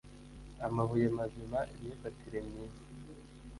Amabuye 0.67 1.07
mazima 1.17 1.59
imyifatire 1.71 2.39
myiza 2.47 2.81